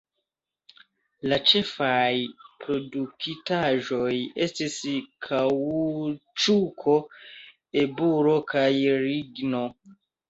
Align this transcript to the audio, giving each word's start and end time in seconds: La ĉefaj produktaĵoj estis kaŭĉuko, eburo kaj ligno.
La 1.31 1.37
ĉefaj 1.49 2.07
produktaĵoj 2.63 4.15
estis 4.47 4.79
kaŭĉuko, 5.27 6.97
eburo 7.85 8.37
kaj 8.55 8.69
ligno. 9.09 9.63